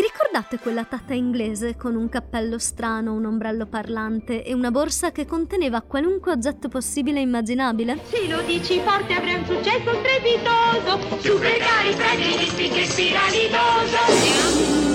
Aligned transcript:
Vi 0.00 0.06
ricordate 0.06 0.58
quella 0.58 0.84
tata 0.84 1.12
inglese 1.12 1.76
con 1.76 1.94
un 1.94 2.08
cappello 2.08 2.58
strano, 2.58 3.12
un 3.12 3.26
ombrello 3.26 3.66
parlante 3.66 4.42
e 4.42 4.54
una 4.54 4.70
borsa 4.70 5.12
che 5.12 5.26
conteneva 5.26 5.82
qualunque 5.82 6.32
oggetto 6.32 6.70
possibile 6.70 7.18
e 7.18 7.22
immaginabile? 7.24 7.98
Se 8.04 8.26
lo 8.26 8.40
dici 8.40 8.80
forte 8.80 9.12
avrà 9.12 9.34
un 9.34 9.44
successo 9.44 9.92
strepitoso 9.96 11.18
Super 11.18 11.58
cari 11.58 11.94
prendi 11.94 12.38
di 12.38 12.46
spicche 12.46 12.84
spiralidoso 12.86 13.98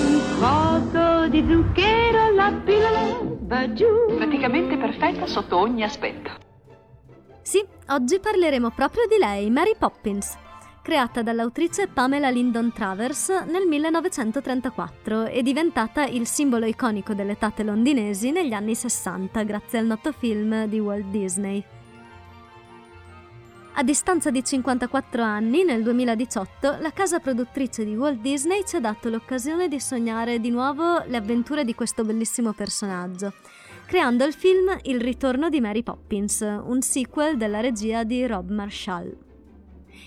Un 0.08 0.22
coso 0.40 1.28
di 1.28 1.46
zucchero 1.48 2.34
la 2.34 2.52
pillola 2.64 3.20
va 3.42 3.72
giù 3.74 3.86
praticamente 4.16 4.76
perfetta 4.76 5.28
sotto 5.28 5.56
ogni 5.56 5.84
aspetto. 5.84 6.32
Sì, 7.42 7.64
oggi 7.90 8.18
parleremo 8.18 8.72
proprio 8.72 9.06
di 9.06 9.18
lei, 9.18 9.50
Mary 9.50 9.76
Poppins, 9.78 10.36
creata 10.86 11.20
dall'autrice 11.20 11.88
Pamela 11.88 12.30
Lyndon 12.30 12.72
Travers 12.72 13.28
nel 13.48 13.66
1934 13.66 15.26
e 15.26 15.42
diventata 15.42 16.06
il 16.06 16.28
simbolo 16.28 16.64
iconico 16.64 17.12
delle 17.12 17.36
tate 17.36 17.64
londinesi 17.64 18.30
negli 18.30 18.52
anni 18.52 18.76
60 18.76 19.42
grazie 19.42 19.80
al 19.80 19.86
noto 19.86 20.12
film 20.12 20.66
di 20.66 20.78
Walt 20.78 21.06
Disney. 21.06 21.64
A 23.72 23.82
distanza 23.82 24.30
di 24.30 24.44
54 24.44 25.24
anni, 25.24 25.64
nel 25.64 25.82
2018, 25.82 26.76
la 26.78 26.92
casa 26.92 27.18
produttrice 27.18 27.84
di 27.84 27.96
Walt 27.96 28.20
Disney 28.20 28.62
ci 28.64 28.76
ha 28.76 28.80
dato 28.80 29.08
l'occasione 29.08 29.66
di 29.66 29.80
sognare 29.80 30.38
di 30.38 30.50
nuovo 30.50 31.02
le 31.04 31.16
avventure 31.16 31.64
di 31.64 31.74
questo 31.74 32.04
bellissimo 32.04 32.52
personaggio, 32.52 33.32
creando 33.86 34.24
il 34.24 34.34
film 34.34 34.78
Il 34.82 35.00
ritorno 35.00 35.48
di 35.48 35.60
Mary 35.60 35.82
Poppins, 35.82 36.42
un 36.42 36.80
sequel 36.80 37.36
della 37.36 37.58
regia 37.58 38.04
di 38.04 38.24
Rob 38.24 38.50
Marshall. 38.50 39.25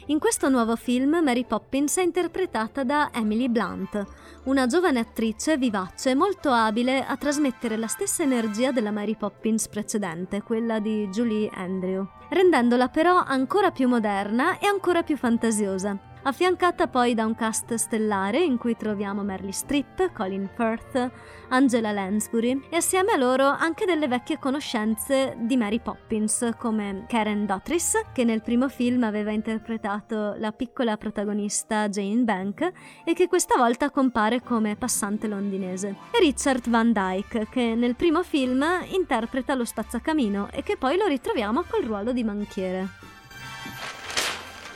In 0.10 0.18
questo 0.18 0.50
nuovo 0.50 0.76
film 0.76 1.20
Mary 1.22 1.46
Poppins 1.46 1.98
è 1.98 2.02
interpretata 2.02 2.84
da 2.84 3.12
Emily 3.14 3.48
Blunt, 3.48 4.04
una 4.46 4.66
giovane 4.66 4.98
attrice 4.98 5.56
vivace 5.56 6.16
molto 6.16 6.50
abile 6.50 7.06
a 7.06 7.16
trasmettere 7.16 7.78
la 7.78 7.86
stessa 7.86 8.24
energia 8.24 8.72
della 8.72 8.90
Mary 8.90 9.16
Poppins 9.16 9.68
precedente, 9.68 10.42
quella 10.42 10.80
di 10.80 11.08
Julie 11.10 11.48
Andrew, 11.54 12.08
rendendola 12.30 12.88
però 12.88 13.24
ancora 13.24 13.70
più 13.70 13.88
moderna 13.88 14.58
e 14.58 14.66
ancora 14.66 15.04
più 15.04 15.16
fantasiosa. 15.16 16.09
Affiancata 16.22 16.88
poi 16.88 17.14
da 17.14 17.26
un 17.26 17.34
cast 17.34 17.74
stellare 17.76 18.44
in 18.44 18.58
cui 18.58 18.76
troviamo 18.76 19.24
Meryl 19.24 19.54
Streep, 19.54 20.12
Colin 20.12 20.50
Firth, 20.54 21.10
Angela 21.48 21.94
Lansbury 21.94 22.68
e 22.70 22.76
assieme 22.76 23.14
a 23.14 23.18
loro 23.18 23.46
anche 23.46 23.86
delle 23.86 24.10
vecchie 24.10 24.38
conoscenze 24.38 25.38
di 25.40 25.56
Mary 25.56 25.80
Poppins 25.80 26.52
come 26.58 27.06
Karen 27.08 27.46
Dotrice 27.46 28.08
che 28.14 28.26
nel 28.26 28.42
primo 28.42 28.68
film 28.68 29.04
aveva 29.04 29.32
interpretato 29.32 30.36
la 30.38 30.52
piccola 30.52 30.98
protagonista 30.98 31.88
Jane 31.88 32.24
Bank 32.24 32.72
e 33.06 33.14
che 33.14 33.28
questa 33.28 33.56
volta 33.56 33.90
compare 33.90 34.44
come 34.44 34.76
passante 34.76 35.28
londinese 35.28 35.96
e 36.12 36.20
Richard 36.20 36.70
Van 36.70 36.92
Dyke 36.92 37.48
che 37.50 37.76
nel 37.76 37.96
primo 37.96 38.24
film 38.24 38.64
interpreta 38.92 39.56
lo 39.56 39.64
spazzacamino 39.64 40.50
e 40.52 40.64
che 40.64 40.76
poi 40.76 40.98
lo 40.98 41.08
ritroviamo 41.08 41.64
col 41.64 41.84
ruolo 41.84 42.12
di 42.12 42.24
banchiere. 42.26 42.88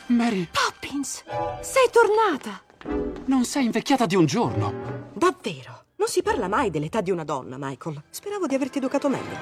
Mary, 0.08 0.48
Poppins, 0.84 1.24
sei 1.62 1.90
tornata! 1.90 2.62
non 3.28 3.46
sei 3.46 3.64
invecchiata 3.64 4.06
di 4.06 4.18
un 4.18 4.26
giorno. 4.26 5.12
Davvero? 5.14 5.86
Non 5.96 6.10
si 6.10 6.22
parla 6.22 6.50
mai 6.50 6.72
dell'età 6.72 7.00
di 7.00 7.10
una 7.10 7.24
donna, 7.24 7.56
Michael. 7.58 8.04
Speravo 8.10 8.48
di 8.48 8.56
averti 8.56 8.80
educato 8.80 9.08
meglio. 9.08 9.38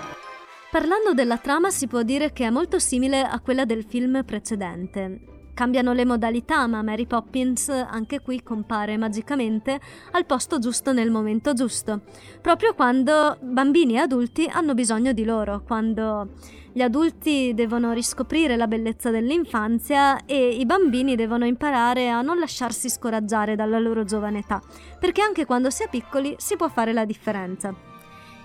Parlando 0.69 1.15
della 1.15 1.39
trama 1.39 1.71
si 1.71 1.87
può 1.87 2.03
dire 2.03 2.31
che 2.31 2.45
è 2.45 2.51
molto 2.51 2.77
simile 2.77 3.23
a 3.23 3.39
quella 3.39 3.65
del 3.65 3.83
film 3.83 4.23
precedente. 4.23 5.40
Cambiano 5.61 5.93
le 5.93 6.05
modalità, 6.05 6.65
ma 6.65 6.81
Mary 6.81 7.05
Poppins 7.05 7.69
anche 7.69 8.19
qui 8.21 8.41
compare 8.41 8.97
magicamente 8.97 9.79
al 10.13 10.25
posto 10.25 10.57
giusto 10.57 10.91
nel 10.91 11.11
momento 11.11 11.53
giusto, 11.53 12.01
proprio 12.41 12.73
quando 12.73 13.37
bambini 13.39 13.93
e 13.93 13.97
adulti 13.99 14.49
hanno 14.51 14.73
bisogno 14.73 15.13
di 15.13 15.23
loro, 15.23 15.61
quando 15.63 16.29
gli 16.71 16.81
adulti 16.81 17.53
devono 17.53 17.93
riscoprire 17.93 18.57
la 18.57 18.65
bellezza 18.65 19.11
dell'infanzia 19.11 20.25
e 20.25 20.49
i 20.49 20.65
bambini 20.65 21.15
devono 21.15 21.45
imparare 21.45 22.09
a 22.09 22.23
non 22.23 22.39
lasciarsi 22.39 22.89
scoraggiare 22.89 23.55
dalla 23.55 23.77
loro 23.77 24.03
giovane 24.03 24.39
età, 24.39 24.59
perché 24.99 25.21
anche 25.21 25.45
quando 25.45 25.69
si 25.69 25.83
è 25.83 25.89
piccoli 25.89 26.33
si 26.39 26.55
può 26.55 26.69
fare 26.69 26.91
la 26.91 27.05
differenza 27.05 27.90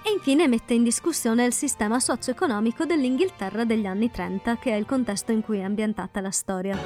e 0.06 0.12
infine 0.12 0.46
mette 0.46 0.72
in 0.72 0.84
discussione 0.84 1.44
il 1.44 1.52
sistema 1.52 1.98
socio-economico 1.98 2.84
dell'Inghilterra 2.84 3.64
degli 3.64 3.86
anni 3.86 4.08
30, 4.08 4.56
che 4.56 4.70
è 4.70 4.76
il 4.76 4.86
contesto 4.86 5.32
in 5.32 5.42
cui 5.42 5.58
è 5.58 5.62
ambientata 5.62 6.20
la 6.20 6.30
storia. 6.30 6.78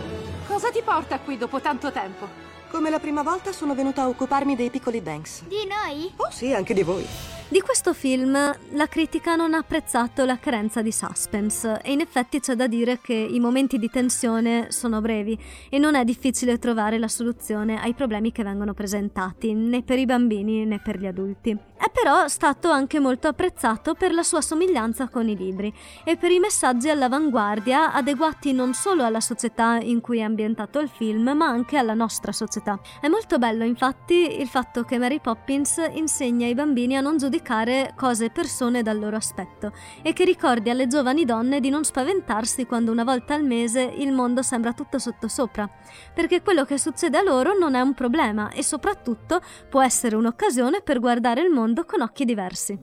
Cosa 0.47 0.71
ti 0.71 0.81
porta 0.83 1.21
qui 1.21 1.37
dopo 1.37 1.61
tanto 1.61 1.93
tempo? 1.93 2.27
Come 2.71 2.89
la 2.89 2.99
prima 2.99 3.23
volta 3.23 3.53
sono 3.53 3.75
venuta 3.75 4.03
a 4.03 4.09
occuparmi 4.09 4.57
dei 4.57 4.71
piccoli 4.71 5.03
Banks. 5.03 5.43
Di 5.43 5.67
noi? 5.69 6.11
Oh 6.17 6.31
sì, 6.31 6.55
anche 6.55 6.73
di 6.73 6.83
voi. 6.83 7.07
Di 7.51 7.61
questo 7.63 7.95
film 7.95 8.33
la 8.33 8.87
critica 8.87 9.35
non 9.35 9.55
ha 9.55 9.59
apprezzato 9.59 10.25
la 10.25 10.39
carenza 10.39 10.83
di 10.83 10.93
suspense 10.93 11.81
e 11.83 11.91
in 11.91 11.99
effetti 11.99 12.39
c'è 12.39 12.55
da 12.55 12.69
dire 12.69 13.01
che 13.03 13.13
i 13.13 13.41
momenti 13.41 13.77
di 13.77 13.91
tensione 13.91 14.69
sono 14.71 15.01
brevi 15.01 15.37
e 15.69 15.77
non 15.77 15.97
è 15.97 16.05
difficile 16.05 16.61
trovare 16.61 16.97
la 16.97 17.09
soluzione 17.09 17.81
ai 17.81 17.93
problemi 17.93 18.31
che 18.31 18.45
vengono 18.45 18.73
presentati, 18.73 19.53
né 19.53 19.83
per 19.83 19.99
i 19.99 20.07
bambini 20.07 20.65
né 20.65 20.79
per 20.79 21.01
gli 21.01 21.07
adulti. 21.07 21.59
È 21.81 21.91
però 21.91 22.29
stato 22.29 22.71
anche 22.71 23.01
molto 23.01 23.27
apprezzato 23.27 23.95
per 23.95 24.13
la 24.13 24.23
sua 24.23 24.43
somiglianza 24.43 25.09
con 25.09 25.29
i 25.29 25.37
libri 25.37 25.75
e 26.05 26.17
per 26.17 26.31
i 26.31 26.39
messaggi 26.39 26.89
all'avanguardia 26.89 27.93
adeguati 27.93 28.53
non 28.53 28.75
solo 28.75 29.03
alla 29.03 29.21
società 29.21 29.79
in 29.81 30.01
cui 30.01 30.19
è 30.19 30.23
ambientato 30.23 30.79
il 30.79 30.91
film, 30.91 31.31
ma 31.35 31.47
anche 31.47 31.79
alla 31.79 31.95
nostra 31.95 32.33
società. 32.33 32.79
È 33.01 33.09
molto 33.09 33.39
bello 33.39 33.65
infatti 33.65 34.41
il 34.41 34.47
fatto 34.47 34.85
che 34.85 34.99
Mary 34.99 35.21
Poppins 35.21 35.81
insegna 35.95 36.47
ai 36.47 36.55
bambini 36.55 36.97
a 36.97 37.01
non 37.01 37.17
giudicare 37.17 37.39
cose 37.43 38.27
e 38.27 38.31
persone 38.31 38.83
dal 38.83 38.99
loro 38.99 39.17
aspetto 39.17 39.73
e 40.03 40.13
che 40.13 40.25
ricordi 40.25 40.71
alle 40.71 40.87
giovani 40.87 41.25
donne 41.25 41.61
di 41.61 41.71
non 41.71 41.85
spaventarsi 41.85 42.67
quando 42.67 42.93
una 42.93 43.05
volta 43.05 43.35
al 43.35 43.45
mese 43.45 43.83
il 43.83 44.13
mondo 44.13 44.43
sembra 44.43 44.73
tutto 44.73 44.99
sottosopra, 44.99 45.69
perché 46.15 46.43
quello 46.43 46.65
che 46.65 46.79
succede 46.79 47.19
a 47.19 47.23
loro 47.23 47.57
non 47.59 47.75
è 47.75 47.81
un 47.81 47.95
problema 47.95 48.51
e 48.51 48.63
soprattutto 48.63 49.41
può 49.69 49.83
essere 49.83 50.17
un'occasione 50.17 50.81
per 50.83 51.01
guardare 51.01 51.43
il 51.43 51.51
mondo 51.51 51.85
con 51.85 52.01
occhi 52.01 52.25
diversi. 52.25 52.79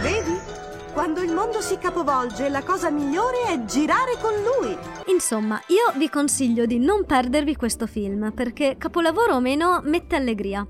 Vedi? 0.00 0.54
Quando 0.92 1.22
il 1.22 1.32
mondo 1.32 1.60
si 1.60 1.76
capovolge, 1.76 2.48
la 2.48 2.62
cosa 2.62 2.88
migliore 2.88 3.46
è 3.48 3.64
girare 3.64 4.16
con 4.20 4.30
lui. 4.30 4.76
Insomma, 5.06 5.60
io 5.66 5.92
vi 5.98 6.08
consiglio 6.08 6.66
di 6.66 6.78
non 6.78 7.04
perdervi 7.04 7.56
questo 7.56 7.88
film 7.88 8.30
perché, 8.32 8.76
capolavoro 8.78 9.34
o 9.34 9.40
meno, 9.40 9.80
mette 9.82 10.14
allegria. 10.14 10.64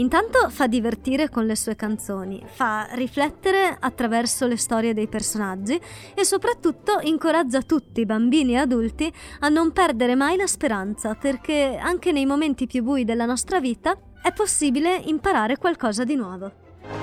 Intanto 0.00 0.48
fa 0.48 0.66
divertire 0.66 1.28
con 1.28 1.44
le 1.44 1.54
sue 1.54 1.76
canzoni, 1.76 2.42
fa 2.46 2.88
riflettere 2.92 3.76
attraverso 3.78 4.46
le 4.46 4.56
storie 4.56 4.94
dei 4.94 5.08
personaggi 5.08 5.78
e 6.14 6.24
soprattutto 6.24 7.00
incoraggia 7.02 7.60
tutti, 7.60 8.06
bambini 8.06 8.52
e 8.52 8.56
adulti, 8.56 9.12
a 9.40 9.50
non 9.50 9.72
perdere 9.72 10.14
mai 10.14 10.38
la 10.38 10.46
speranza 10.46 11.14
perché 11.14 11.78
anche 11.78 12.12
nei 12.12 12.24
momenti 12.24 12.66
più 12.66 12.82
bui 12.82 13.04
della 13.04 13.26
nostra 13.26 13.60
vita 13.60 13.94
è 14.22 14.32
possibile 14.32 14.96
imparare 15.04 15.58
qualcosa 15.58 16.04
di 16.04 16.14
nuovo. 16.14 16.50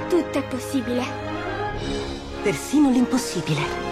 Tutto 0.10 0.40
è 0.40 0.44
possibile. 0.44 1.04
Persino 2.42 2.90
l'impossibile. 2.90 3.87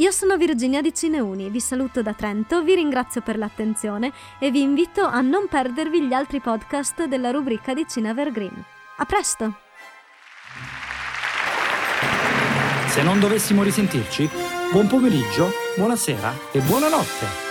Io 0.00 0.10
sono 0.12 0.38
Virginia 0.38 0.80
di 0.80 0.94
Cineuni, 0.94 1.50
vi 1.50 1.60
saluto 1.60 2.00
da 2.00 2.14
Trento, 2.14 2.62
vi 2.62 2.74
ringrazio 2.74 3.20
per 3.20 3.36
l'attenzione 3.36 4.10
e 4.38 4.50
vi 4.50 4.62
invito 4.62 5.04
a 5.04 5.20
non 5.20 5.46
perdervi 5.46 6.06
gli 6.06 6.14
altri 6.14 6.40
podcast 6.40 7.04
della 7.04 7.30
rubrica 7.30 7.74
di 7.74 7.84
Cine 7.86 8.08
Evergreen. 8.08 8.64
A 8.96 9.04
presto! 9.04 9.56
Se 12.86 13.02
non 13.02 13.20
dovessimo 13.20 13.62
risentirci, 13.62 14.26
buon 14.72 14.86
pomeriggio, 14.86 15.50
buonasera 15.76 16.32
e 16.50 16.60
buonanotte. 16.60 17.49